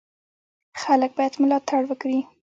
[0.81, 2.19] خلک باید ملاتړ وکړي.